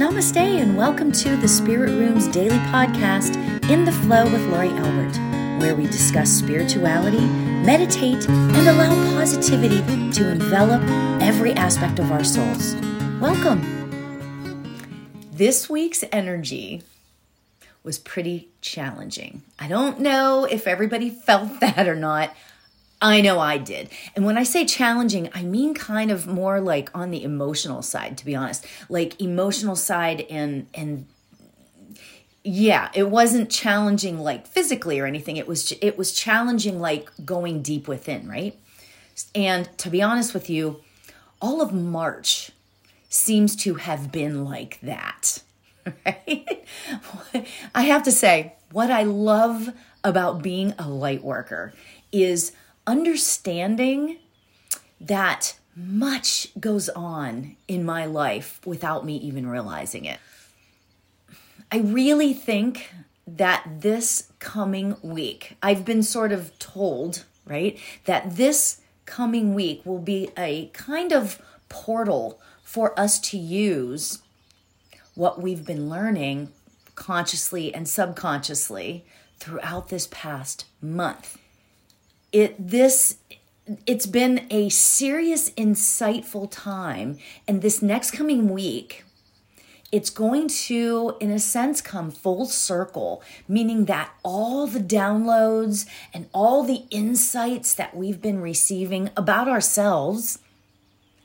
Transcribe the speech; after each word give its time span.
Namaste, 0.00 0.38
and 0.38 0.78
welcome 0.78 1.12
to 1.12 1.36
the 1.36 1.46
Spirit 1.46 1.90
Room's 1.90 2.26
daily 2.28 2.56
podcast, 2.72 3.36
In 3.68 3.84
the 3.84 3.92
Flow 3.92 4.24
with 4.24 4.40
Laurie 4.44 4.70
Albert, 4.70 5.14
where 5.60 5.74
we 5.74 5.84
discuss 5.88 6.30
spirituality, 6.30 7.20
meditate, 7.20 8.26
and 8.26 8.66
allow 8.66 8.94
positivity 9.14 9.82
to 10.12 10.30
envelop 10.30 10.80
every 11.20 11.52
aspect 11.52 11.98
of 11.98 12.10
our 12.10 12.24
souls. 12.24 12.76
Welcome. 13.20 13.60
This 15.32 15.68
week's 15.68 16.02
energy 16.10 16.82
was 17.82 17.98
pretty 17.98 18.48
challenging. 18.62 19.42
I 19.58 19.68
don't 19.68 20.00
know 20.00 20.46
if 20.46 20.66
everybody 20.66 21.10
felt 21.10 21.60
that 21.60 21.86
or 21.86 21.94
not. 21.94 22.34
I 23.02 23.20
know 23.22 23.38
I 23.38 23.56
did. 23.56 23.88
And 24.14 24.24
when 24.24 24.36
I 24.36 24.42
say 24.42 24.64
challenging, 24.66 25.30
I 25.34 25.42
mean 25.42 25.74
kind 25.74 26.10
of 26.10 26.26
more 26.26 26.60
like 26.60 26.90
on 26.94 27.10
the 27.10 27.22
emotional 27.24 27.82
side, 27.82 28.18
to 28.18 28.24
be 28.24 28.36
honest. 28.36 28.66
Like 28.88 29.20
emotional 29.20 29.76
side 29.76 30.26
and 30.28 30.66
and 30.74 31.06
yeah, 32.42 32.90
it 32.94 33.10
wasn't 33.10 33.50
challenging 33.50 34.18
like 34.18 34.46
physically 34.46 34.98
or 34.98 35.06
anything. 35.06 35.36
It 35.36 35.46
was 35.46 35.72
it 35.80 35.96
was 35.96 36.12
challenging 36.12 36.80
like 36.80 37.10
going 37.24 37.62
deep 37.62 37.88
within, 37.88 38.28
right? 38.28 38.58
And 39.34 39.68
to 39.78 39.90
be 39.90 40.02
honest 40.02 40.34
with 40.34 40.48
you, 40.48 40.80
all 41.40 41.60
of 41.60 41.72
March 41.72 42.50
seems 43.08 43.56
to 43.56 43.74
have 43.74 44.12
been 44.12 44.44
like 44.44 44.78
that. 44.82 45.42
Right? 46.04 46.64
I 47.74 47.82
have 47.82 48.02
to 48.04 48.12
say, 48.12 48.54
what 48.70 48.90
I 48.90 49.02
love 49.02 49.70
about 50.04 50.42
being 50.42 50.74
a 50.78 50.88
light 50.88 51.24
worker 51.24 51.72
is 52.12 52.52
understanding 52.86 54.18
that 55.00 55.56
much 55.76 56.48
goes 56.58 56.88
on 56.90 57.56
in 57.68 57.84
my 57.84 58.04
life 58.04 58.60
without 58.66 59.04
me 59.04 59.16
even 59.16 59.46
realizing 59.46 60.04
it. 60.04 60.18
I 61.72 61.78
really 61.78 62.34
think 62.34 62.92
that 63.26 63.64
this 63.80 64.32
coming 64.40 64.96
week, 65.02 65.56
I've 65.62 65.84
been 65.84 66.02
sort 66.02 66.32
of 66.32 66.58
told, 66.58 67.24
right, 67.46 67.78
that 68.04 68.36
this 68.36 68.80
coming 69.06 69.54
week 69.54 69.86
will 69.86 70.00
be 70.00 70.30
a 70.36 70.66
kind 70.68 71.12
of 71.12 71.40
portal 71.68 72.40
for 72.62 72.98
us 72.98 73.18
to 73.20 73.38
use 73.38 74.20
what 75.14 75.40
we've 75.40 75.64
been 75.64 75.88
learning 75.88 76.50
consciously 76.94 77.72
and 77.72 77.88
subconsciously 77.88 79.04
throughout 79.38 79.88
this 79.88 80.08
past 80.10 80.66
month 80.82 81.38
it 82.32 82.54
this 82.58 83.18
it's 83.86 84.06
been 84.06 84.46
a 84.50 84.68
serious 84.68 85.50
insightful 85.50 86.48
time 86.50 87.18
and 87.46 87.62
this 87.62 87.82
next 87.82 88.12
coming 88.12 88.48
week 88.48 89.04
it's 89.92 90.10
going 90.10 90.46
to 90.46 91.16
in 91.20 91.30
a 91.30 91.38
sense 91.38 91.80
come 91.80 92.10
full 92.10 92.46
circle 92.46 93.22
meaning 93.48 93.86
that 93.86 94.12
all 94.22 94.66
the 94.66 94.80
downloads 94.80 95.86
and 96.14 96.28
all 96.32 96.62
the 96.62 96.84
insights 96.90 97.74
that 97.74 97.96
we've 97.96 98.20
been 98.20 98.40
receiving 98.40 99.10
about 99.16 99.48
ourselves 99.48 100.38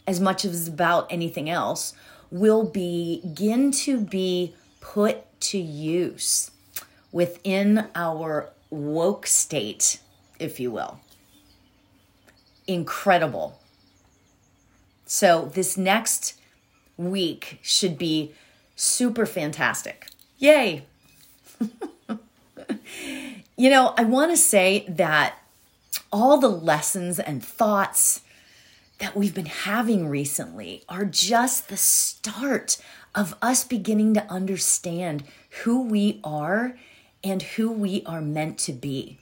as 0.07 0.19
much 0.19 0.45
as 0.45 0.67
about 0.67 1.11
anything 1.11 1.49
else 1.49 1.93
will 2.31 2.63
begin 2.63 3.71
to 3.71 3.99
be 3.99 4.53
put 4.81 5.23
to 5.39 5.57
use 5.57 6.51
within 7.11 7.87
our 7.95 8.49
woke 8.69 9.25
state 9.25 9.99
if 10.39 10.59
you 10.59 10.71
will. 10.71 10.99
Incredible. 12.67 13.59
So, 15.05 15.51
this 15.53 15.77
next 15.77 16.33
week 16.97 17.59
should 17.61 17.97
be 17.97 18.33
super 18.75 19.25
fantastic. 19.25 20.07
Yay! 20.39 20.85
you 23.57 23.69
know, 23.69 23.93
I 23.97 24.03
want 24.03 24.31
to 24.31 24.37
say 24.37 24.85
that 24.89 25.37
all 26.11 26.37
the 26.37 26.49
lessons 26.49 27.19
and 27.19 27.43
thoughts 27.43 28.21
that 28.99 29.15
we've 29.15 29.35
been 29.35 29.45
having 29.45 30.07
recently 30.07 30.83
are 30.87 31.05
just 31.05 31.67
the 31.67 31.77
start 31.77 32.77
of 33.13 33.35
us 33.41 33.63
beginning 33.63 34.13
to 34.13 34.31
understand 34.31 35.23
who 35.63 35.81
we 35.83 36.19
are 36.23 36.77
and 37.23 37.41
who 37.41 37.71
we 37.71 38.03
are 38.05 38.21
meant 38.21 38.57
to 38.59 38.73
be. 38.73 39.19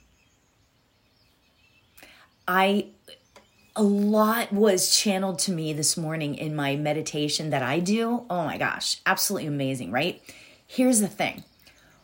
I 2.46 2.88
a 3.76 3.82
lot 3.82 4.52
was 4.52 4.96
channeled 4.96 5.38
to 5.40 5.52
me 5.52 5.72
this 5.72 5.96
morning 5.96 6.36
in 6.36 6.54
my 6.54 6.76
meditation 6.76 7.50
that 7.50 7.62
I 7.62 7.80
do. 7.80 8.24
Oh 8.30 8.44
my 8.44 8.56
gosh, 8.56 9.00
absolutely 9.04 9.48
amazing, 9.48 9.90
right? 9.90 10.22
Here's 10.66 11.00
the 11.00 11.08
thing. 11.08 11.42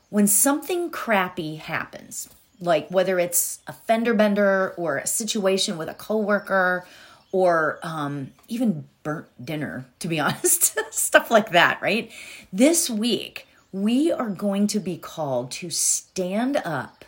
When 0.08 0.26
something 0.26 0.90
crappy 0.90 1.56
happens, 1.56 2.28
like 2.60 2.88
whether 2.90 3.20
it's 3.20 3.60
a 3.68 3.72
fender 3.72 4.14
bender 4.14 4.74
or 4.76 4.98
a 4.98 5.06
situation 5.06 5.78
with 5.78 5.88
a 5.88 5.94
coworker 5.94 6.84
or 7.30 7.78
um, 7.84 8.32
even 8.48 8.86
burnt 9.04 9.28
dinner, 9.42 9.86
to 10.00 10.08
be 10.08 10.18
honest, 10.20 10.76
stuff 10.92 11.30
like 11.30 11.52
that, 11.52 11.80
right? 11.80 12.10
This 12.52 12.90
week, 12.90 13.46
we 13.72 14.10
are 14.10 14.30
going 14.30 14.66
to 14.68 14.80
be 14.80 14.96
called 14.96 15.52
to 15.52 15.70
stand 15.70 16.60
up 16.64 16.99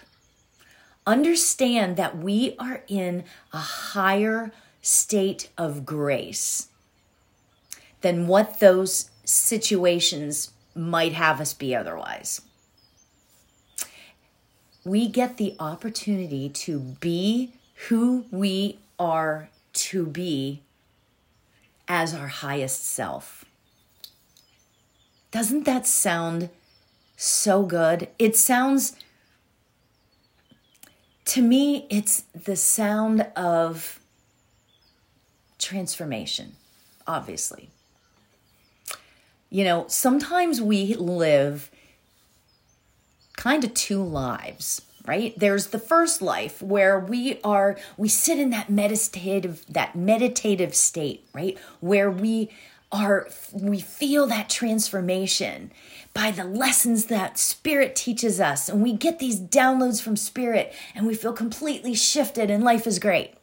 understand 1.06 1.96
that 1.96 2.18
we 2.18 2.54
are 2.58 2.82
in 2.88 3.24
a 3.52 3.58
higher 3.58 4.52
state 4.80 5.50
of 5.56 5.84
grace 5.86 6.68
than 8.00 8.26
what 8.26 8.60
those 8.60 9.10
situations 9.24 10.52
might 10.74 11.12
have 11.12 11.40
us 11.40 11.54
be 11.54 11.74
otherwise. 11.74 12.40
We 14.84 15.08
get 15.08 15.36
the 15.36 15.54
opportunity 15.60 16.48
to 16.48 16.78
be 16.78 17.52
who 17.88 18.26
we 18.30 18.78
are 18.98 19.48
to 19.72 20.06
be 20.06 20.62
as 21.86 22.14
our 22.14 22.28
highest 22.28 22.84
self. 22.84 23.44
Doesn't 25.30 25.64
that 25.64 25.86
sound 25.86 26.50
so 27.16 27.62
good? 27.62 28.08
It 28.18 28.36
sounds 28.36 28.96
to 31.32 31.40
me, 31.40 31.86
it's 31.88 32.24
the 32.34 32.56
sound 32.56 33.22
of 33.36 33.98
transformation, 35.58 36.56
obviously. 37.06 37.70
You 39.48 39.64
know, 39.64 39.86
sometimes 39.88 40.60
we 40.60 40.92
live 40.92 41.70
kind 43.34 43.64
of 43.64 43.72
two 43.72 44.02
lives, 44.02 44.82
right? 45.06 45.32
There's 45.38 45.68
the 45.68 45.78
first 45.78 46.20
life 46.20 46.60
where 46.60 46.98
we 46.98 47.40
are 47.42 47.78
we 47.96 48.10
sit 48.10 48.38
in 48.38 48.50
that 48.50 48.68
meditative 48.68 49.64
that 49.70 49.96
meditative 49.96 50.74
state, 50.74 51.24
right? 51.32 51.56
Where 51.80 52.10
we 52.10 52.50
are 52.92 53.26
we 53.54 53.80
feel 53.80 54.26
that 54.26 54.50
transformation 54.50 55.72
by 56.14 56.30
the 56.30 56.44
lessons 56.44 57.06
that 57.06 57.38
spirit 57.38 57.96
teaches 57.96 58.40
us. 58.40 58.68
And 58.68 58.82
we 58.82 58.92
get 58.92 59.18
these 59.18 59.40
downloads 59.40 60.02
from 60.02 60.16
spirit 60.16 60.74
and 60.94 61.06
we 61.06 61.14
feel 61.14 61.32
completely 61.32 61.94
shifted 61.94 62.50
and 62.50 62.62
life 62.62 62.86
is 62.86 62.98
great. 62.98 63.34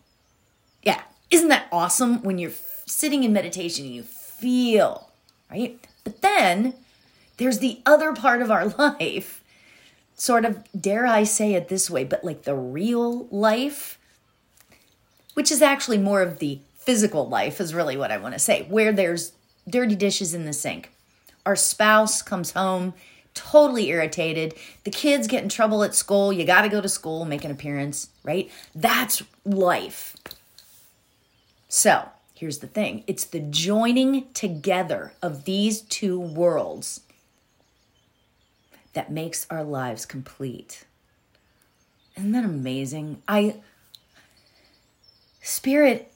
Yeah. 0.84 1.02
Isn't 1.32 1.50
that 1.50 1.68
awesome 1.72 2.22
when 2.24 2.38
you're 2.38 2.52
sitting 2.86 3.24
in 3.24 3.34
meditation 3.34 3.86
and 3.86 3.96
you 3.96 4.04
feel 4.04 5.10
right? 5.50 5.80
But 6.04 6.22
then 6.22 6.74
there's 7.38 7.60
the 7.60 7.82
other 7.86 8.14
part 8.14 8.42
of 8.42 8.52
our 8.52 8.68
life. 8.78 9.44
Sort 10.16 10.44
of 10.44 10.64
dare 10.80 11.06
i 11.06 11.24
say 11.24 11.54
it 11.54 11.70
this 11.70 11.90
way 11.90 12.04
but 12.04 12.26
like 12.26 12.44
the 12.44 12.54
real 12.54 13.28
life 13.28 13.98
which 15.34 15.50
is 15.50 15.62
actually 15.62 15.98
more 15.98 16.22
of 16.22 16.40
the 16.40 16.60
physical 16.76 17.30
life 17.30 17.62
is 17.62 17.74
really 17.74 17.96
what 17.96 18.12
i 18.12 18.18
want 18.18 18.34
to 18.34 18.40
say 18.40 18.64
where 18.64 18.92
there's 18.92 19.32
dirty 19.70 19.96
dishes 19.96 20.34
in 20.34 20.44
the 20.44 20.52
sink 20.52 20.92
our 21.50 21.56
spouse 21.56 22.22
comes 22.22 22.52
home 22.52 22.94
totally 23.34 23.90
irritated. 23.90 24.54
The 24.84 24.92
kids 24.92 25.28
get 25.28 25.42
in 25.42 25.50
trouble 25.50 25.84
at 25.84 25.96
school. 25.96 26.32
You 26.32 26.46
got 26.46 26.62
to 26.62 26.70
go 26.70 26.80
to 26.80 26.88
school, 26.88 27.26
make 27.26 27.44
an 27.44 27.50
appearance, 27.50 28.10
right? 28.24 28.52
That's 28.76 29.24
life. 29.46 30.16
So 31.68 32.08
here's 32.36 32.60
the 32.60 32.68
thing 32.68 33.04
it's 33.08 33.26
the 33.26 33.40
joining 33.40 34.32
together 34.34 35.14
of 35.24 35.46
these 35.46 35.82
two 35.82 36.20
worlds 36.20 37.02
that 38.94 39.12
makes 39.12 39.48
our 39.50 39.64
lives 39.64 40.06
complete. 40.06 40.86
Isn't 42.16 42.34
that 42.34 42.46
amazing? 42.46 43.24
I, 43.28 43.56
Spirit 45.42 46.14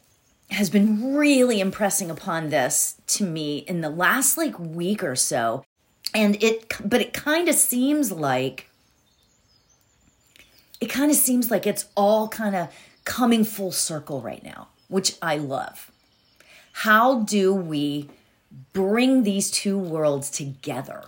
has 0.53 0.69
been 0.69 1.15
really 1.15 1.59
impressing 1.59 2.09
upon 2.09 2.50
this 2.50 2.95
to 3.07 3.23
me 3.23 3.59
in 3.59 3.81
the 3.81 3.89
last 3.89 4.38
like 4.38 4.57
week 4.59 5.03
or 5.03 5.15
so. 5.15 5.63
And 6.13 6.41
it, 6.44 6.73
but 6.83 7.01
it 7.01 7.13
kind 7.13 7.50
of 7.50 7.55
seems 7.55 8.11
like, 8.11 8.69
it 10.79 10.88
kind 10.88 11.09
of 11.11 11.17
seems 11.17 11.50
like 11.50 11.65
it's 11.65 11.85
all 11.95 12.27
kind 12.27 12.55
of 12.55 12.69
coming 13.03 13.44
full 13.44 13.71
circle 13.71 14.21
right 14.21 14.44
now, 14.44 14.67
which 14.88 15.15
I 15.21 15.38
love. 15.38 15.91
How 16.73 17.21
do 17.21 17.53
we 17.53 18.09
bring 18.71 19.23
these 19.23 19.50
two 19.51 19.77
worlds 19.77 20.29
together. 20.29 21.03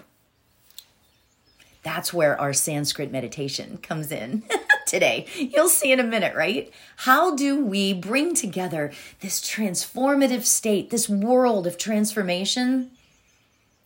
That's 1.83 2.13
where 2.13 2.39
our 2.39 2.53
Sanskrit 2.53 3.11
meditation 3.11 3.77
comes 3.77 4.11
in 4.11 4.43
today. 4.85 5.25
You'll 5.35 5.69
see 5.69 5.91
in 5.91 5.99
a 5.99 6.03
minute, 6.03 6.35
right? 6.35 6.71
How 6.97 7.35
do 7.35 7.63
we 7.63 7.93
bring 7.93 8.33
together 8.33 8.91
this 9.19 9.41
transformative 9.41 10.45
state, 10.45 10.89
this 10.89 11.09
world 11.09 11.67
of 11.67 11.77
transformation, 11.77 12.91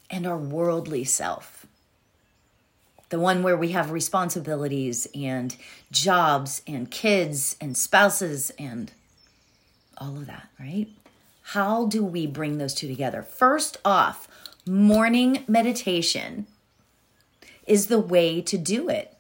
and 0.10 0.28
our 0.28 0.38
worldly 0.38 1.04
self? 1.04 1.66
The 3.10 3.20
one 3.20 3.42
where 3.42 3.58
we 3.58 3.70
have 3.70 3.92
responsibilities 3.92 5.08
and 5.16 5.56
jobs 5.92 6.62
and 6.68 6.92
kids 6.92 7.56
and 7.60 7.76
spouses 7.76 8.52
and 8.60 8.92
all 9.98 10.16
of 10.16 10.28
that, 10.28 10.48
right? 10.60 10.88
How 11.42 11.88
do 11.88 12.04
we 12.04 12.28
bring 12.28 12.60
those 12.60 12.76
two 12.76 12.88
together? 12.88 13.24
First 13.24 13.78
off, 13.84 14.28
morning 14.68 15.44
meditation 15.48 16.46
is 17.66 17.88
the 17.88 18.00
way 18.00 18.42
to 18.42 18.58
do 18.58 18.90
it. 18.90 19.16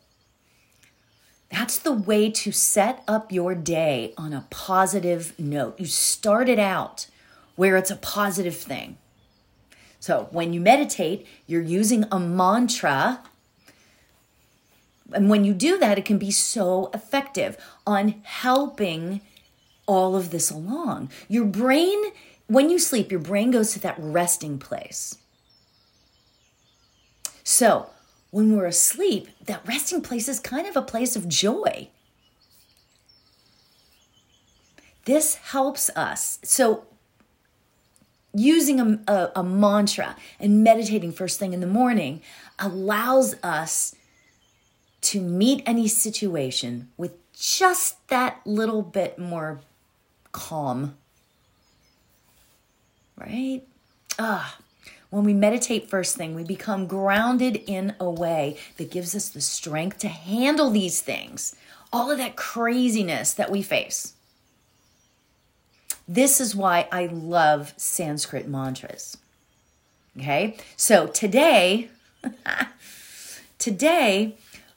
That's 1.51 1.80
the 1.80 1.92
way 1.92 2.30
to 2.31 2.51
set 2.51 3.04
up 3.07 3.31
your 3.31 3.56
day 3.56 4.13
on 4.18 4.34
a 4.34 4.46
positive 4.50 5.38
note. 5.40 5.80
You 5.80 5.88
start 5.88 6.48
it 6.48 6.60
out 6.60 7.07
where 7.56 7.75
it's 7.75 7.92
a 7.92 7.96
positive 7.96 8.56
thing. 8.56 8.98
So 10.00 10.28
when 10.31 10.54
you 10.54 10.62
meditate, 10.62 11.28
you're 11.48 11.62
using 11.62 12.06
a 12.12 12.19
mantra. 12.19 13.22
And 15.12 15.30
when 15.30 15.44
you 15.44 15.54
do 15.54 15.78
that, 15.80 15.98
it 15.98 16.06
can 16.06 16.18
be 16.18 16.31
so 16.31 16.90
effective 16.94 17.57
on 17.86 18.22
helping 18.24 19.22
all 19.88 20.16
of 20.16 20.30
this 20.30 20.51
along. 20.51 21.10
Your 21.28 21.46
brain, 21.46 22.00
when 22.48 22.69
you 22.69 22.78
sleep, 22.78 23.12
your 23.12 23.19
brain 23.19 23.51
goes 23.51 23.74
to 23.74 23.80
that 23.80 23.96
resting 23.98 24.60
place. 24.60 25.18
So 27.44 27.90
when 28.31 28.56
we're 28.56 28.66
asleep, 28.66 29.28
that 29.46 29.68
resting 29.68 30.02
place 30.02 30.28
is 30.28 30.40
kind 30.40 30.68
of 30.68 30.76
a 30.76 30.81
place 30.81 31.16
of 31.16 31.28
joy. 31.28 31.90
This 35.06 35.36
helps 35.36 35.90
us. 35.96 36.40
So, 36.44 36.86
using 38.34 38.80
a, 38.80 39.12
a, 39.12 39.31
a, 39.38 39.44
mantra 39.44 40.16
and 40.40 40.64
meditating 40.64 41.12
first 41.12 41.40
thing 41.40 41.54
in 41.54 41.62
the 41.62 41.68
morning 41.68 42.22
allows 42.60 43.36
us 43.42 43.96
to 45.02 45.20
meet 45.20 45.64
any 45.66 45.88
situation 45.88 46.90
with 46.96 47.14
just 47.34 48.08
that 48.10 48.40
little 48.46 48.84
bit 48.84 49.18
more 49.18 49.62
calm. 50.32 50.96
Right? 53.18 53.64
Ah, 54.20 54.58
when 55.10 55.24
we 55.24 55.34
meditate 55.34 55.90
first 55.90 56.16
thing, 56.16 56.36
we 56.36 56.44
become 56.44 56.86
grounded 56.86 57.56
in 57.66 57.96
a 58.00 58.10
way 58.10 58.58
that 58.78 58.92
gives 58.92 59.16
us 59.16 59.30
the 59.30 59.42
strength 59.42 59.98
to 60.00 60.08
handle 60.08 60.70
these 60.70 61.02
things, 61.02 61.56
all 61.92 62.12
of 62.12 62.20
that 62.20 62.36
craziness 62.36 63.34
that 63.34 63.50
we 63.50 63.62
face. 63.62 64.14
This 66.08 66.40
is 66.40 66.56
why 66.56 66.88
I 66.92 67.08
love 67.08 67.74
Sanskrit 67.78 68.48
mantras. 68.48 69.18
Okay, 70.18 70.58
so 70.76 71.08
today, 71.08 71.90
today, 73.60 74.36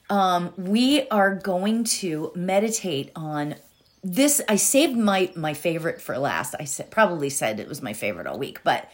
um, 0.09 0.53
we 0.57 1.07
are 1.09 1.35
going 1.35 1.83
to 1.83 2.31
meditate 2.35 3.11
on 3.15 3.55
this. 4.03 4.41
I 4.47 4.55
saved 4.55 4.95
my 4.95 5.31
my 5.35 5.53
favorite 5.53 6.01
for 6.01 6.17
last. 6.17 6.55
I 6.59 6.65
said, 6.65 6.91
probably 6.91 7.29
said 7.29 7.59
it 7.59 7.67
was 7.67 7.81
my 7.81 7.93
favorite 7.93 8.27
all 8.27 8.37
week, 8.37 8.59
but 8.63 8.89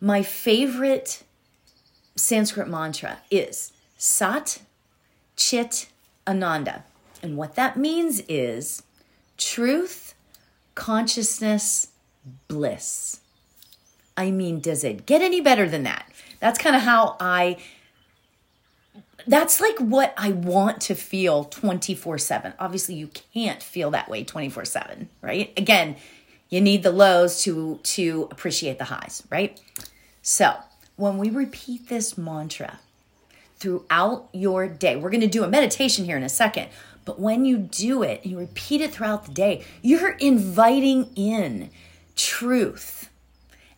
my 0.00 0.22
favorite 0.22 1.22
Sanskrit 2.16 2.68
mantra 2.68 3.18
is 3.30 3.72
Sat 3.96 4.60
Chit 5.36 5.88
Ananda. 6.26 6.84
And 7.22 7.36
what 7.36 7.54
that 7.56 7.76
means 7.76 8.20
is 8.28 8.82
truth, 9.36 10.14
consciousness, 10.74 11.88
bliss. 12.48 13.20
I 14.16 14.30
mean, 14.30 14.60
does 14.60 14.82
it 14.84 15.06
get 15.06 15.22
any 15.22 15.40
better 15.40 15.68
than 15.68 15.82
that? 15.84 16.10
That's 16.40 16.58
kind 16.58 16.76
of 16.76 16.82
how 16.82 17.16
I 17.20 17.58
that's 19.26 19.60
like 19.60 19.78
what 19.78 20.14
I 20.16 20.30
want 20.30 20.80
to 20.82 20.94
feel 20.94 21.44
24 21.44 22.18
7. 22.18 22.54
Obviously, 22.58 22.94
you 22.94 23.10
can't 23.34 23.62
feel 23.62 23.90
that 23.90 24.08
way 24.08 24.24
24 24.24 24.64
7, 24.64 25.08
right? 25.20 25.52
Again, 25.56 25.96
you 26.48 26.60
need 26.60 26.82
the 26.82 26.92
lows 26.92 27.42
to 27.42 27.80
to 27.82 28.28
appreciate 28.30 28.78
the 28.78 28.84
highs, 28.84 29.22
right? 29.30 29.60
So, 30.22 30.54
when 30.96 31.18
we 31.18 31.30
repeat 31.30 31.88
this 31.88 32.16
mantra 32.16 32.80
throughout 33.58 34.28
your 34.32 34.68
day, 34.68 34.96
we're 34.96 35.10
going 35.10 35.20
to 35.20 35.26
do 35.26 35.44
a 35.44 35.48
meditation 35.48 36.04
here 36.04 36.16
in 36.16 36.22
a 36.22 36.28
second, 36.28 36.68
but 37.04 37.18
when 37.18 37.44
you 37.44 37.56
do 37.58 38.02
it 38.02 38.22
and 38.22 38.32
you 38.32 38.38
repeat 38.38 38.80
it 38.80 38.92
throughout 38.92 39.24
the 39.24 39.32
day, 39.32 39.64
you're 39.82 40.10
inviting 40.10 41.10
in 41.14 41.70
truth 42.16 43.10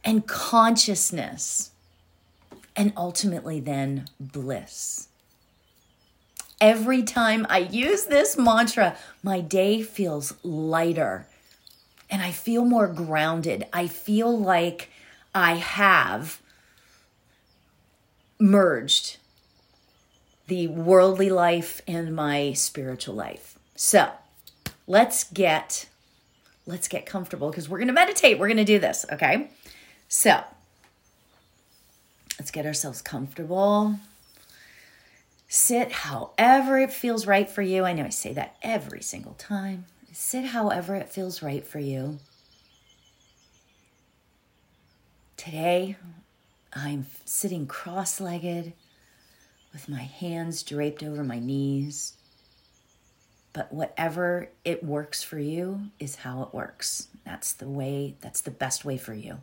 and 0.05 0.27
consciousness 0.27 1.71
and 2.75 2.93
ultimately 2.97 3.61
then 3.61 4.07
bliss. 4.19 5.09
Every 6.61 7.03
time 7.03 7.47
I 7.49 7.59
use 7.59 8.07
this 8.07 8.37
mantra, 8.37 8.97
my 9.23 9.41
day 9.41 9.83
feels 9.83 10.35
lighter 10.43 11.28
and 12.11 12.23
I 12.23 12.33
feel 12.33 12.65
more 12.65 12.89
grounded. 12.89 13.67
I 13.73 13.87
feel 13.87 14.37
like 14.37 14.91
I 15.35 15.55
have 15.55 16.41
merged 18.39 19.19
the 20.47 20.67
worldly 20.69 21.29
life 21.29 21.83
and 21.87 22.15
my 22.15 22.53
spiritual 22.55 23.15
life. 23.15 23.59
So, 23.75 24.11
let's 24.87 25.25
get 25.25 25.87
let's 26.67 26.89
get 26.89 27.07
comfortable 27.07 27.51
because 27.51 27.69
we're 27.69 27.79
going 27.79 27.89
to 27.89 27.95
meditate. 27.95 28.39
We're 28.39 28.49
going 28.49 28.59
to 28.59 28.65
do 28.65 28.79
this, 28.79 29.07
okay? 29.13 29.51
So, 30.09 30.43
let's 32.39 32.51
get 32.51 32.67
ourselves 32.67 33.03
comfortable. 33.03 33.99
Sit 35.49 35.93
however 35.93 36.79
it 36.79 36.93
feels 36.93 37.27
right 37.27 37.49
for 37.49 37.63
you. 37.63 37.85
I 37.85 37.95
know 37.95 38.05
I 38.05 38.11
say 38.11 38.35
that 38.35 38.57
every 38.63 39.01
single 39.01 39.33
time. 39.35 39.87
Sit 40.13 40.47
however 40.47 40.95
it 40.95 41.11
feels 41.11 41.43
right 41.43 41.67
for 41.67 41.79
you. 41.79 42.19
Today, 45.37 45.97
I'm 46.73 47.07
sitting 47.25 47.67
cross 47.67 48.21
legged 48.21 48.73
with 49.73 49.89
my 49.89 50.03
hands 50.03 50.63
draped 50.63 51.03
over 51.03 51.23
my 51.23 51.39
knees. 51.39 52.15
But 53.53 53.73
whatever 53.73 54.51
it 54.65 54.85
works 54.85 55.23
for 55.23 55.39
you 55.39 55.91
is 55.99 56.17
how 56.17 56.43
it 56.43 56.55
works. 56.55 57.09
That's 57.25 57.53
the 57.53 57.69
way, 57.69 58.17
that's 58.21 58.41
the 58.41 58.51
best 58.51 58.85
way 58.85 58.99
for 58.99 59.15
you. 59.15 59.39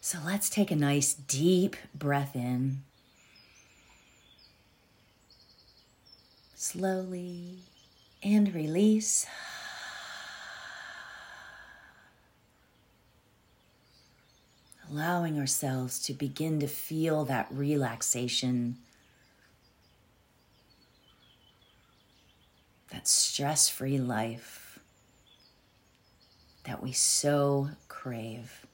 So 0.00 0.18
let's 0.24 0.50
take 0.50 0.70
a 0.70 0.76
nice 0.76 1.14
deep 1.14 1.76
breath 1.94 2.36
in. 2.36 2.82
Slowly 6.54 7.58
and 8.24 8.54
release. 8.54 9.26
Allowing 14.90 15.38
ourselves 15.38 15.98
to 16.04 16.14
begin 16.14 16.60
to 16.60 16.66
feel 16.66 17.24
that 17.26 17.48
relaxation, 17.50 18.78
that 22.90 23.06
stress 23.06 23.68
free 23.68 23.98
life 23.98 24.64
that 26.64 26.82
we 26.82 26.92
so 26.92 27.68
crave. 27.88 28.66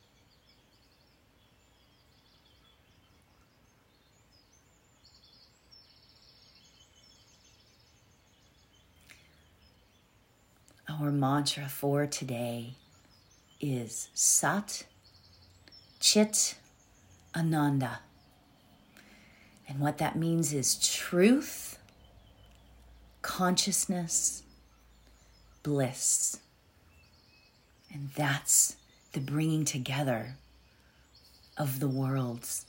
Our 10.99 11.13
mantra 11.13 11.69
for 11.69 12.05
today 12.07 12.75
is 13.61 14.09
Sat 14.13 14.87
Chit 16.01 16.57
Ananda. 17.37 18.01
And 19.69 19.79
what 19.79 19.99
that 19.99 20.17
means 20.17 20.53
is 20.53 20.75
truth, 20.75 21.79
consciousness, 23.23 24.43
bliss. 25.63 26.41
And 27.93 28.11
that's 28.17 28.75
the 29.13 29.21
bringing 29.21 29.65
together 29.65 30.39
of 31.57 31.79
the 31.79 31.89
worlds. 31.89 32.67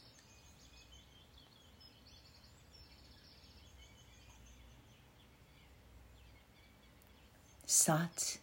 Sat 7.74 8.38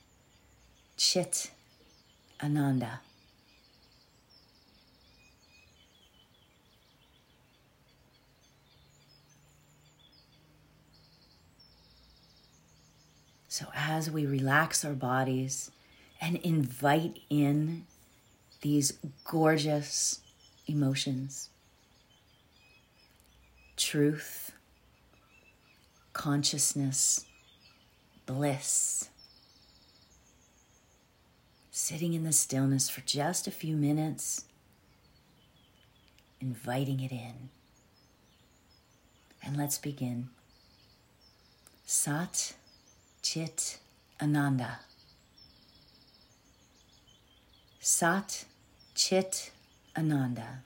Chit 0.97 1.51
Ananda. 2.43 3.01
So, 13.49 13.67
as 13.75 14.11
we 14.11 14.25
relax 14.25 14.83
our 14.83 14.95
bodies 14.95 15.71
and 16.23 16.37
invite 16.37 17.19
in 17.29 17.85
these 18.63 18.95
gorgeous 19.25 20.21
emotions, 20.67 21.51
truth, 23.77 24.53
consciousness, 26.15 27.27
bliss, 28.25 29.11
sitting 31.79 32.13
in 32.13 32.25
the 32.25 32.33
stillness 32.33 32.91
for 32.91 33.03
just 33.03 33.47
a 33.47 33.53
few 33.53 33.77
minutes, 33.77 34.47
inviting 36.41 36.99
it 36.99 37.13
in. 37.13 37.51
And 39.45 39.57
let's 39.57 39.79
begin. 39.79 40.29
Sat 41.87 42.55
Chit 43.23 43.79
Ananda. 44.21 44.81
Sat 47.79 48.45
Chit 48.97 49.53
Ananda. 49.97 50.65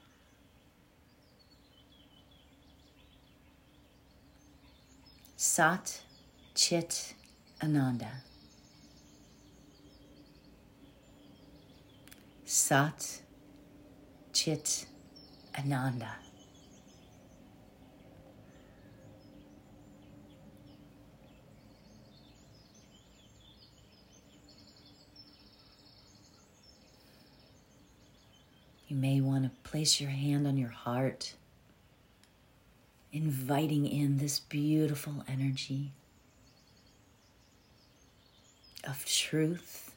Sat 5.36 6.00
Chit 6.54 7.12
Ananda. 7.62 8.22
Sat 12.54 13.22
Chit 14.34 14.84
Ananda. 15.58 16.16
You 28.86 28.96
may 28.96 29.22
want 29.22 29.44
to 29.44 29.50
place 29.70 29.98
your 29.98 30.10
hand 30.10 30.46
on 30.46 30.58
your 30.58 30.68
heart, 30.68 31.32
inviting 33.14 33.86
in 33.86 34.18
this 34.18 34.40
beautiful 34.40 35.24
energy 35.26 35.92
of 38.84 39.06
truth, 39.06 39.91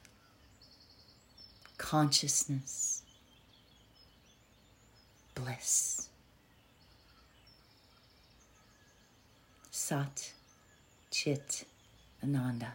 consciousness, 1.78 3.04
bliss. 5.34 6.10
Sat 9.72 10.32
Chit 11.12 11.66
Ananda. 12.24 12.74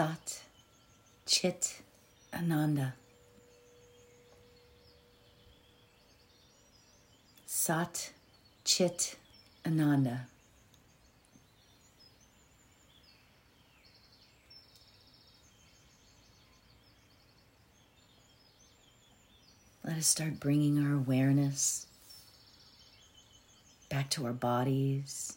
Sat 0.00 0.40
Chit 1.26 1.82
Ananda. 2.32 2.94
Sat 7.44 8.10
Chit 8.64 9.16
Ananda. 9.66 10.22
Let 19.84 19.98
us 19.98 20.06
start 20.06 20.40
bringing 20.40 20.82
our 20.82 20.94
awareness 20.94 21.86
back 23.90 24.08
to 24.12 24.24
our 24.24 24.32
bodies. 24.32 25.36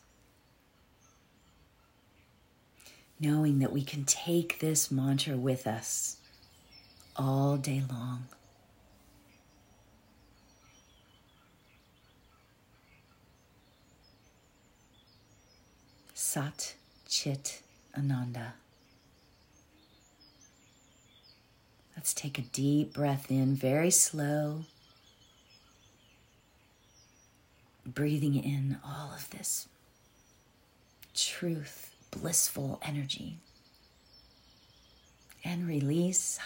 Knowing 3.23 3.59
that 3.59 3.71
we 3.71 3.81
can 3.81 4.03
take 4.03 4.59
this 4.59 4.91
mantra 4.91 5.37
with 5.37 5.65
us 5.65 6.17
all 7.15 7.55
day 7.55 7.81
long. 7.89 8.25
Sat 16.13 16.75
Chit 17.07 17.61
Ananda. 17.97 18.55
Let's 21.95 22.13
take 22.13 22.37
a 22.37 22.41
deep 22.41 22.91
breath 22.91 23.31
in, 23.31 23.55
very 23.55 23.89
slow. 23.91 24.65
Breathing 27.85 28.35
in 28.35 28.79
all 28.85 29.13
of 29.15 29.29
this 29.29 29.69
truth, 31.15 31.92
blissful 32.15 32.79
energy. 32.83 33.39
And 35.43 35.67
release. 35.67 36.39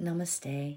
Namaste. 0.00 0.76